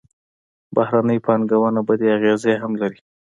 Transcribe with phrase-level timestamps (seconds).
[0.75, 2.99] بهرنۍ پانګونه بدې اغېزې هم لري.